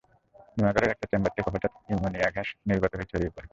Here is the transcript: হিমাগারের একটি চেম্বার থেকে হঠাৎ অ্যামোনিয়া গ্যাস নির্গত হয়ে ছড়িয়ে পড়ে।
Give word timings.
হিমাগারের 0.55 0.93
একটি 0.93 1.05
চেম্বার 1.11 1.31
থেকে 1.35 1.49
হঠাৎ 1.53 1.71
অ্যামোনিয়া 1.87 2.29
গ্যাস 2.35 2.47
নির্গত 2.67 2.91
হয়ে 2.95 3.09
ছড়িয়ে 3.11 3.33
পড়ে। 3.35 3.47